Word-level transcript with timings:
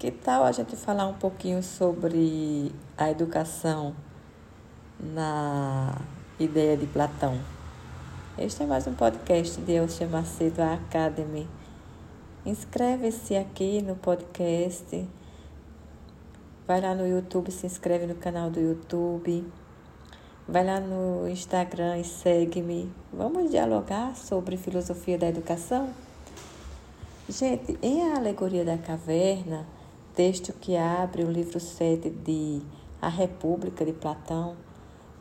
Que 0.00 0.10
tal 0.10 0.44
a 0.44 0.50
gente 0.50 0.76
falar 0.76 1.06
um 1.06 1.12
pouquinho 1.12 1.62
sobre 1.62 2.72
a 2.96 3.10
educação 3.10 3.94
na 4.98 5.94
ideia 6.38 6.74
de 6.74 6.86
Platão? 6.86 7.38
Este 8.38 8.62
é 8.62 8.66
mais 8.66 8.86
um 8.86 8.94
podcast 8.94 9.60
de 9.60 9.72
Elcia 9.72 10.08
Macedo 10.08 10.62
Academy. 10.62 11.46
Inscreve-se 12.46 13.36
aqui 13.36 13.82
no 13.82 13.94
podcast. 13.94 15.06
Vai 16.66 16.80
lá 16.80 16.94
no 16.94 17.06
YouTube, 17.06 17.52
se 17.52 17.66
inscreve 17.66 18.06
no 18.06 18.14
canal 18.14 18.48
do 18.48 18.58
YouTube. 18.58 19.46
Vai 20.48 20.64
lá 20.64 20.80
no 20.80 21.28
Instagram 21.28 21.98
e 21.98 22.04
segue-me. 22.04 22.90
Vamos 23.12 23.50
dialogar 23.50 24.16
sobre 24.16 24.56
filosofia 24.56 25.18
da 25.18 25.28
educação? 25.28 25.90
Gente, 27.28 27.78
em 27.82 28.10
A 28.10 28.16
Alegoria 28.16 28.64
da 28.64 28.78
Caverna, 28.78 29.66
texto 30.14 30.52
que 30.52 30.76
abre 30.76 31.22
o 31.22 31.30
livro 31.30 31.60
7 31.60 32.10
de 32.10 32.60
A 33.00 33.08
República 33.08 33.84
de 33.84 33.92
Platão, 33.92 34.56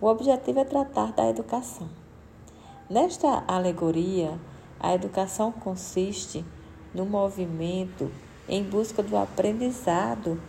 o 0.02 0.07
objetivo 0.07 0.59
é 0.59 0.63
tratar 0.63 1.11
da 1.13 1.30
educação. 1.30 1.89
Nesta 2.89 3.44
alegoria, 3.47 4.39
a 4.80 4.94
educação 4.94 5.52
consiste 5.52 6.44
no 6.94 7.05
movimento 7.05 8.11
em 8.47 8.63
busca 8.63 9.03
do 9.03 9.16
aprendizado 9.16 10.41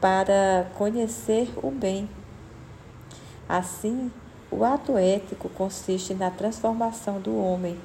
para 0.00 0.70
conhecer 0.76 1.52
o 1.62 1.70
bem. 1.70 2.08
Assim, 3.48 4.10
o 4.50 4.64
ato 4.64 4.96
ético 4.96 5.48
consiste 5.48 6.14
na 6.14 6.30
transformação 6.30 7.20
do 7.20 7.36
homem. 7.36 7.78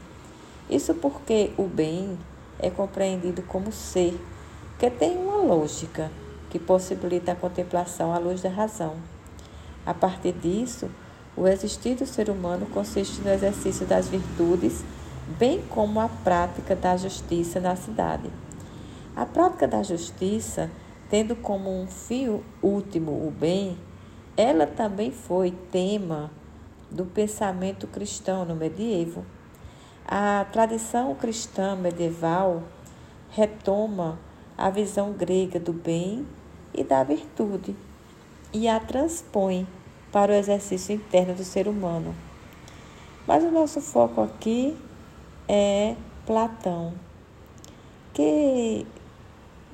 Isso 0.69 0.93
porque 0.95 1.51
o 1.57 1.63
bem 1.63 2.17
é 2.59 2.69
compreendido 2.69 3.41
como 3.43 3.71
ser, 3.71 4.19
que 4.79 4.89
tem 4.89 5.17
uma 5.17 5.35
lógica 5.35 6.09
que 6.49 6.57
possibilita 6.57 7.33
a 7.33 7.35
contemplação 7.35 8.13
à 8.13 8.17
luz 8.17 8.41
da 8.41 8.49
razão. 8.49 8.95
A 9.85 9.93
partir 9.93 10.31
disso, 10.31 10.89
o 11.35 11.45
existir 11.45 11.95
do 11.95 12.05
ser 12.05 12.29
humano 12.29 12.65
consiste 12.67 13.21
no 13.21 13.29
exercício 13.29 13.85
das 13.85 14.07
virtudes, 14.07 14.83
bem 15.37 15.61
como 15.69 15.99
a 15.99 16.07
prática 16.07 16.77
da 16.77 16.95
justiça 16.95 17.59
na 17.59 17.75
cidade. 17.75 18.29
A 19.15 19.25
prática 19.25 19.67
da 19.67 19.83
justiça, 19.83 20.71
tendo 21.09 21.35
como 21.35 21.69
um 21.69 21.85
fio 21.85 22.41
último 22.63 23.11
o 23.11 23.31
bem, 23.31 23.77
ela 24.37 24.65
também 24.65 25.11
foi 25.11 25.51
tema 25.71 26.31
do 26.89 27.03
pensamento 27.03 27.85
cristão 27.85 28.45
no 28.45 28.55
medievo. 28.55 29.25
A 30.07 30.45
tradição 30.53 31.13
cristã 31.15 31.75
medieval 31.75 32.63
retoma 33.29 34.17
a 34.59 34.69
visão 34.69 35.13
grega 35.13 35.57
do 35.57 35.71
bem 35.71 36.27
e 36.73 36.83
da 36.83 37.01
virtude 37.01 37.73
e 38.51 38.67
a 38.67 38.77
transpõe 38.77 39.65
para 40.11 40.33
o 40.33 40.35
exercício 40.35 40.93
interno 40.93 41.33
do 41.33 41.45
ser 41.45 41.65
humano. 41.65 42.13
Mas 43.25 43.41
o 43.41 43.51
nosso 43.51 43.79
foco 43.79 44.19
aqui 44.19 44.77
é 45.47 45.95
Platão, 46.25 46.93
que 48.13 48.85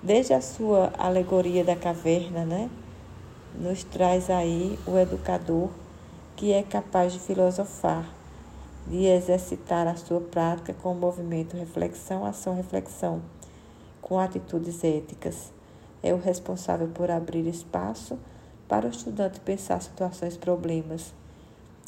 desde 0.04 0.34
a 0.34 0.42
sua 0.42 0.94
alegoria 1.00 1.64
da 1.64 1.76
caverna, 1.76 2.46
né, 2.46 2.70
nos 3.56 3.84
traz 3.84 4.30
aí 4.30 4.78
o 4.86 5.00
educador 5.00 5.70
que 6.36 6.54
é 6.54 6.62
capaz 6.62 7.12
de 7.12 7.20
filosofar 7.20 8.06
de 8.88 9.06
exercitar 9.06 9.88
a 9.88 9.96
sua 9.96 10.22
prática 10.22 10.74
com 10.74 10.92
o 10.92 10.96
movimento 10.96 11.58
reflexão, 11.58 12.24
ação, 12.24 12.56
reflexão, 12.56 13.22
com 14.06 14.20
atitudes 14.20 14.84
éticas. 14.84 15.52
É 16.04 16.14
o 16.14 16.18
responsável 16.18 16.88
por 16.88 17.10
abrir 17.10 17.48
espaço 17.48 18.20
para 18.68 18.86
o 18.86 18.90
estudante 18.92 19.40
pensar 19.40 19.82
situações, 19.82 20.38
problemas 20.38 21.12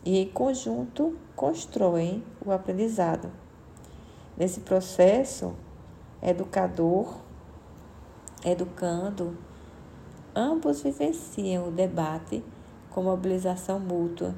e, 0.04 0.18
em 0.18 0.28
conjunto, 0.28 1.16
constroem 1.36 2.24
o 2.44 2.52
aprendizado. 2.52 3.30
Nesse 4.36 4.62
processo, 4.62 5.54
educador, 6.20 7.18
educando, 8.44 9.38
ambos 10.36 10.82
vivenciam 10.82 11.68
o 11.68 11.72
debate 11.72 12.44
com 12.90 13.04
mobilização 13.04 13.80
mútua 13.80 14.34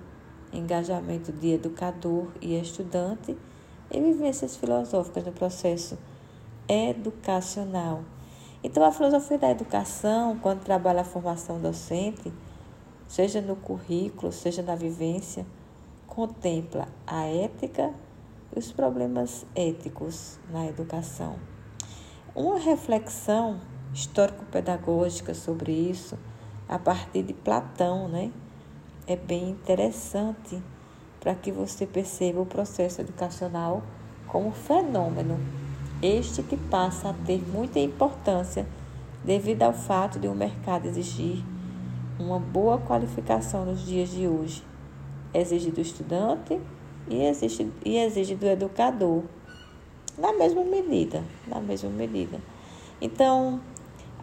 engajamento 0.52 1.32
de 1.32 1.54
educador 1.54 2.28
e 2.42 2.60
estudante 2.60 3.38
e 3.90 4.02
vivências 4.02 4.58
filosóficas 4.58 5.24
no 5.24 5.32
processo 5.32 5.98
educacional. 6.70 8.04
Então, 8.64 8.84
a 8.86 8.92
filosofia 8.92 9.38
da 9.38 9.50
educação, 9.50 10.38
quando 10.38 10.64
trabalha 10.64 11.02
a 11.02 11.04
formação 11.04 11.60
docente, 11.60 12.32
seja 13.08 13.42
no 13.42 13.56
currículo, 13.56 14.32
seja 14.32 14.62
na 14.62 14.76
vivência, 14.76 15.46
contempla 16.08 16.88
a 17.08 17.26
ética 17.26 17.92
e 18.56 18.60
os 18.60 18.72
problemas 18.72 19.46
éticos 19.56 20.40
na 20.52 20.68
educação. 20.68 21.36
Uma 22.36 22.60
reflexão 22.60 23.60
histórico-pedagógica 23.94 25.34
sobre 25.34 25.72
isso, 25.72 26.18
a 26.68 26.78
partir 26.78 27.24
de 27.24 27.34
Platão, 27.34 28.08
né? 28.08 28.32
é 29.10 29.16
bem 29.16 29.50
interessante 29.50 30.62
para 31.20 31.34
que 31.34 31.52
você 31.52 31.88
perceba 31.88 32.42
o 32.42 32.46
processo 32.46 33.02
educacional 33.02 33.82
como 34.28 34.52
fenômeno, 34.52 35.40
este 36.02 36.42
que 36.44 36.56
passa 36.56 37.10
a 37.10 37.14
ter 37.14 37.42
muita 37.52 37.80
importância 37.80 38.66
devido 39.24 39.64
ao 39.64 39.74
fato 39.74 40.18
de 40.18 40.28
o 40.28 40.32
um 40.32 40.36
mercado 40.36 40.88
exigir 40.88 41.44
uma 42.18 42.40
boa 42.40 42.78
qualificação 42.78 43.66
nos 43.66 43.86
dias 43.86 44.10
de 44.10 44.28
hoje. 44.28 44.64
Exige 45.34 45.72
do 45.72 45.82
estudante 45.82 46.60
e 47.08 47.24
exige, 47.24 47.72
e 47.86 47.98
exige 47.98 48.36
do 48.36 48.46
educador, 48.46 49.24
na 50.18 50.34
mesma 50.34 50.64
medida, 50.64 51.24
na 51.48 51.60
mesma 51.60 51.90
medida. 51.90 52.40
Então, 53.02 53.60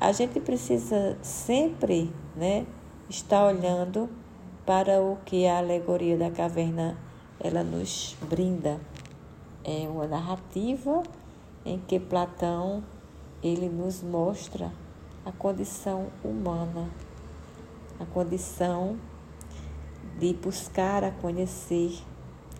a 0.00 0.12
gente 0.12 0.40
precisa 0.40 1.16
sempre, 1.22 2.12
né, 2.34 2.66
estar 3.08 3.46
olhando 3.46 4.08
para 4.64 5.00
o 5.00 5.16
que 5.24 5.46
a 5.46 5.58
alegoria 5.58 6.16
da 6.16 6.30
caverna 6.30 6.96
ela 7.40 7.62
nos 7.62 8.16
brinda. 8.28 8.80
É 9.64 9.88
uma 9.88 10.06
narrativa 10.06 11.02
em 11.66 11.78
que 11.80 11.98
Platão 11.98 12.82
ele 13.42 13.68
nos 13.68 14.02
mostra 14.02 14.72
a 15.24 15.32
condição 15.32 16.06
humana, 16.22 16.88
a 17.98 18.06
condição 18.06 18.96
de 20.18 20.32
buscar 20.34 21.02
a 21.02 21.10
conhecer, 21.10 21.98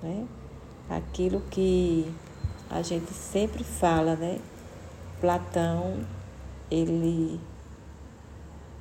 né? 0.02 0.26
Aquilo 0.90 1.40
que 1.42 2.12
a 2.68 2.82
gente 2.82 3.12
sempre 3.14 3.62
fala, 3.62 4.16
né? 4.16 4.40
Platão, 5.20 6.04
ele 6.70 7.40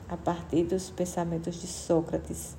a 0.10 0.18
partir 0.18 0.64
dos 0.64 0.90
pensamentos 0.90 1.56
de 1.62 1.68
Sócrates, 1.68 2.56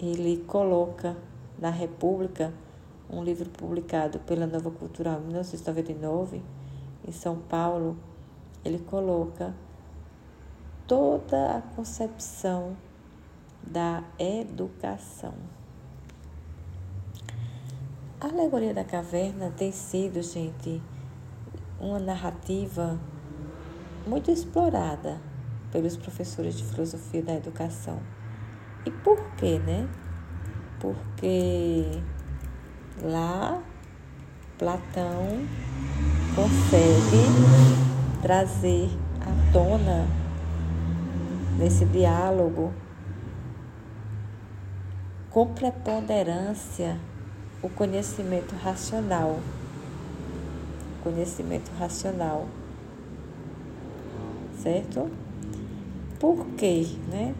ele 0.00 0.44
coloca 0.46 1.16
na 1.58 1.70
República, 1.70 2.52
um 3.08 3.22
livro 3.22 3.48
publicado 3.50 4.18
pela 4.20 4.46
Nova 4.46 4.70
Cultural 4.70 5.20
em 5.20 5.26
1999, 5.26 6.42
em 7.06 7.12
São 7.12 7.36
Paulo, 7.36 7.96
ele 8.64 8.78
coloca 8.78 9.54
toda 10.86 11.56
a 11.56 11.62
concepção 11.62 12.76
da 13.62 14.02
educação. 14.18 15.34
A 18.20 18.26
alegoria 18.26 18.72
da 18.72 18.84
caverna 18.84 19.50
tem 19.50 19.72
sido, 19.72 20.22
gente, 20.22 20.80
uma 21.80 21.98
narrativa 21.98 23.00
muito 24.06 24.30
explorada 24.30 25.20
pelos 25.72 25.96
professores 25.96 26.56
de 26.56 26.64
filosofia 26.64 27.22
da 27.22 27.34
educação. 27.34 27.98
E 28.84 28.90
por 28.90 29.18
quê, 29.36 29.58
né? 29.58 29.88
Porque 30.78 31.84
lá 33.02 33.62
Platão 34.58 35.44
consegue 36.34 38.22
trazer 38.22 38.88
à 39.20 39.52
tona 39.52 40.06
nesse 41.58 41.84
diálogo 41.84 42.72
com 45.30 45.46
preponderância 45.46 46.98
o 47.62 47.68
conhecimento 47.68 48.54
racional. 48.56 49.38
Conhecimento 51.02 51.70
racional. 51.78 52.46
Certo? 54.62 55.10
Por 56.18 56.46
quê, 56.56 56.86
né? 57.10 57.34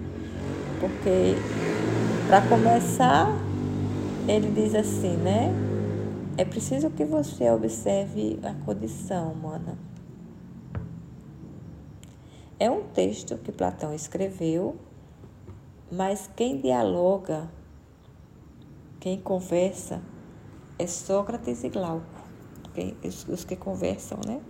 Porque, 0.80 1.36
para 2.26 2.40
começar, 2.42 3.28
ele 4.26 4.50
diz 4.50 4.74
assim, 4.74 5.16
né? 5.16 5.52
É 6.34 6.46
preciso 6.46 6.88
que 6.88 7.04
você 7.04 7.50
observe 7.50 8.40
a 8.42 8.54
condição 8.64 9.32
humana. 9.32 9.76
É 12.58 12.70
um 12.70 12.84
texto 12.88 13.36
que 13.36 13.52
Platão 13.52 13.92
escreveu, 13.92 14.76
mas 15.90 16.30
quem 16.34 16.58
dialoga, 16.58 17.50
quem 18.98 19.20
conversa, 19.20 20.00
é 20.78 20.86
Sócrates 20.86 21.64
e 21.64 21.68
Glauco, 21.68 22.06
quem, 22.72 22.96
os, 23.04 23.28
os 23.28 23.44
que 23.44 23.54
conversam, 23.54 24.18
né? 24.26 24.40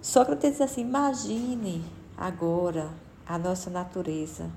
Sócrates 0.00 0.52
diz 0.52 0.60
assim: 0.60 0.82
imagine 0.82 1.82
agora 2.16 2.90
a 3.26 3.36
nossa 3.36 3.68
natureza, 3.68 4.48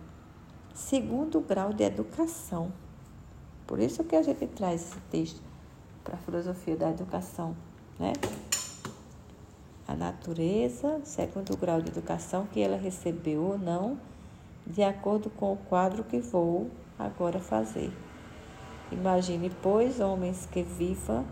segundo 0.72 1.42
grau 1.42 1.74
de 1.74 1.84
educação. 1.84 2.72
Por 3.66 3.80
isso 3.80 4.04
que 4.04 4.16
a 4.16 4.22
gente 4.22 4.46
traz 4.46 4.82
esse 4.82 5.00
texto 5.10 5.49
para 6.04 6.16
a 6.16 6.18
filosofia 6.18 6.76
da 6.76 6.90
educação, 6.90 7.56
né? 8.00 8.14
A 9.88 9.96
natureza, 9.96 11.02
segundo 11.04 11.58
grau 11.58 11.82
de 11.82 11.90
educação 11.90 12.46
que 12.46 12.62
ela 12.62 12.78
recebeu 12.78 13.42
ou 13.42 13.58
não, 13.58 13.98
de 14.66 14.84
acordo 14.84 15.30
com 15.30 15.54
o 15.54 15.58
quadro 15.58 16.04
que 16.04 16.20
vou 16.20 16.70
agora 16.98 17.40
fazer. 17.40 17.92
Imagine, 18.92 19.52
pois, 19.62 20.00
homens 20.00 20.48
que 20.52 20.62
vivam 20.62 21.26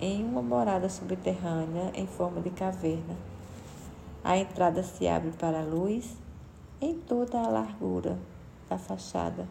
em 0.00 0.24
uma 0.24 0.42
morada 0.42 0.88
subterrânea 0.88 1.92
em 1.94 2.06
forma 2.06 2.40
de 2.40 2.50
caverna 2.50 3.16
a 4.26 4.36
entrada 4.36 4.82
se 4.82 5.06
abre 5.06 5.30
para 5.30 5.60
a 5.60 5.64
luz 5.64 6.16
em 6.80 6.98
toda 6.98 7.38
a 7.38 7.48
largura 7.48 8.18
da 8.68 8.76
fachada. 8.76 9.46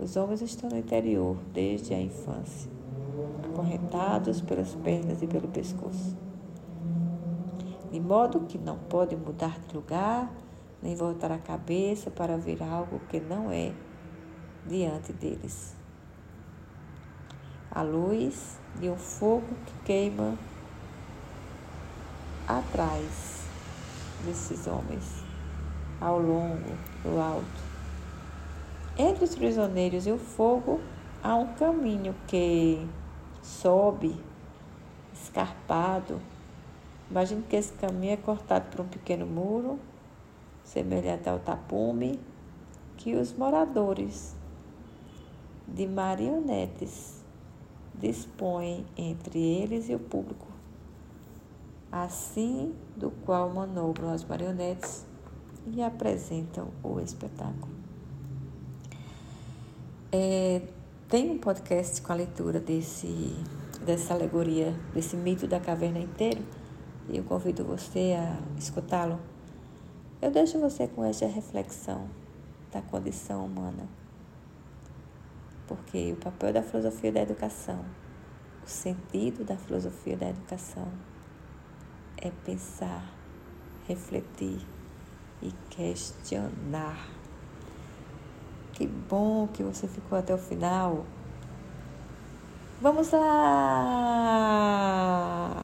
Os 0.00 0.16
homens 0.16 0.42
estão 0.42 0.68
no 0.68 0.76
interior 0.76 1.36
desde 1.54 1.94
a 1.94 2.00
infância, 2.00 2.68
acorrentados 3.52 4.40
pelas 4.40 4.74
pernas 4.74 5.22
e 5.22 5.26
pelo 5.26 5.48
pescoço. 5.48 6.16
De 7.90 8.00
modo 8.00 8.40
que 8.40 8.56
não 8.56 8.78
podem 8.78 9.18
mudar 9.18 9.60
de 9.60 9.76
lugar, 9.76 10.32
nem 10.82 10.96
voltar 10.96 11.30
a 11.30 11.38
cabeça 11.38 12.10
para 12.10 12.38
ver 12.38 12.62
algo 12.62 12.98
que 13.10 13.20
não 13.20 13.52
é 13.52 13.72
diante 14.66 15.12
deles. 15.12 15.76
A 17.70 17.82
luz 17.82 18.58
de 18.80 18.88
um 18.88 18.96
fogo 18.96 19.46
que 19.66 19.84
queima 19.84 20.36
atrás 22.48 23.42
desses 24.24 24.66
homens 24.66 25.22
ao 26.00 26.18
longo 26.18 26.76
do 27.02 27.20
alto. 27.20 27.72
Entre 28.98 29.24
os 29.24 29.34
prisioneiros 29.34 30.06
e 30.06 30.12
o 30.12 30.18
fogo 30.18 30.80
há 31.22 31.34
um 31.34 31.54
caminho 31.54 32.14
que 32.26 32.86
sobe, 33.42 34.16
escarpado. 35.12 36.20
Imagine 37.10 37.42
que 37.42 37.56
esse 37.56 37.72
caminho 37.74 38.14
é 38.14 38.16
cortado 38.16 38.70
por 38.70 38.80
um 38.80 38.88
pequeno 38.88 39.26
muro, 39.26 39.78
semelhante 40.64 41.28
ao 41.28 41.38
tapume, 41.38 42.18
que 42.96 43.14
os 43.14 43.32
moradores 43.32 44.34
de 45.66 45.86
marionetes 45.86 47.22
dispõem 47.94 48.86
entre 48.96 49.38
eles 49.38 49.88
e 49.88 49.94
o 49.94 49.98
público 49.98 50.52
assim 51.92 52.74
do 52.96 53.10
qual 53.10 53.50
manobram 53.50 54.10
as 54.10 54.24
marionetes 54.24 55.04
e 55.66 55.82
apresentam 55.82 56.68
o 56.82 56.98
espetáculo. 56.98 57.70
É, 60.10 60.62
tem 61.12 61.30
um 61.30 61.36
podcast 61.36 62.00
com 62.00 62.10
a 62.10 62.14
leitura 62.14 62.58
desse, 62.58 63.36
dessa 63.84 64.14
alegoria, 64.14 64.74
desse 64.94 65.14
mito 65.14 65.46
da 65.46 65.60
caverna 65.60 65.98
inteiro, 65.98 66.42
e 67.06 67.18
eu 67.18 67.24
convido 67.24 67.62
você 67.66 68.16
a 68.18 68.40
escutá-lo. 68.58 69.20
Eu 70.22 70.30
deixo 70.30 70.58
você 70.58 70.88
com 70.88 71.04
essa 71.04 71.26
reflexão 71.26 72.08
da 72.72 72.80
condição 72.80 73.44
humana, 73.44 73.86
porque 75.66 76.14
o 76.14 76.16
papel 76.16 76.50
da 76.50 76.62
filosofia 76.62 77.12
da 77.12 77.20
educação, 77.20 77.84
o 78.64 78.66
sentido 78.66 79.44
da 79.44 79.58
filosofia 79.58 80.16
da 80.16 80.30
educação 80.30 80.88
é 82.16 82.30
pensar, 82.42 83.04
refletir 83.86 84.66
e 85.42 85.52
questionar. 85.68 87.06
Que 88.72 88.86
bom 88.86 89.46
que 89.48 89.62
você 89.62 89.86
ficou 89.86 90.18
até 90.18 90.34
o 90.34 90.38
final. 90.38 91.04
Vamos 92.80 93.12
lá! 93.12 93.22